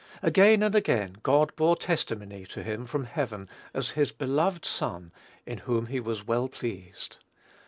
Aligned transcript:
Again 0.23 0.63
and 0.63 0.73
again 0.73 1.17
God 1.21 1.55
bore 1.55 1.75
testimony 1.75 2.43
to 2.47 2.63
him 2.63 2.87
from 2.87 3.03
heaven, 3.03 3.47
as 3.71 3.91
his 3.91 4.11
"beloved 4.11 4.65
Son, 4.65 5.11
in 5.45 5.59
whom 5.59 5.85
he 5.85 5.99
was 5.99 6.25
well 6.25 6.47
pleased." 6.47 7.17